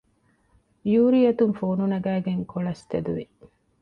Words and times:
ޔޫރީ 0.91 1.19
އަތުން 1.25 1.55
ފޯނު 1.59 1.85
ނަގައިގެން 1.93 2.43
ކޮޅަސް 2.51 2.83
ތެދުވި 2.89 3.25